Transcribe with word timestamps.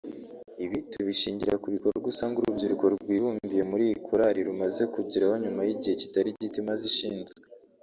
Ibi 0.65 0.77
tubishingira 0.91 1.61
kubikorwa 1.63 2.05
usanga 2.13 2.37
urubyiruko 2.39 2.85
rwibumbiye 2.95 3.63
muri 3.71 3.83
iyi 3.87 3.97
korali 4.07 4.39
rumaze 4.47 4.83
kugeraho 4.93 5.35
nyuma 5.43 5.61
y’igihe 5.67 5.95
kitari 6.01 6.29
gito 6.39 6.57
imaze 6.63 6.83
ishinzwe 6.91 7.39